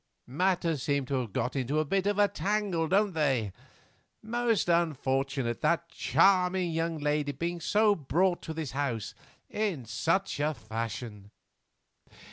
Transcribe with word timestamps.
Matters 0.25 0.81
seem 0.81 1.05
to 1.05 1.19
have 1.21 1.31
got 1.31 1.55
into 1.55 1.77
a 1.77 1.85
bit 1.85 2.07
of 2.07 2.17
a 2.17 2.27
tangle, 2.27 2.87
don't 2.87 3.13
they? 3.13 3.51
Most 4.23 4.67
unfortunate 4.67 5.61
that 5.61 5.89
charming 5.89 6.71
young 6.71 6.97
lady 6.97 7.33
being 7.33 7.61
brought 8.07 8.41
to 8.41 8.53
this 8.55 8.71
house 8.71 9.13
in 9.51 9.85
such 9.85 10.39
a 10.39 10.55
fashion. 10.55 11.29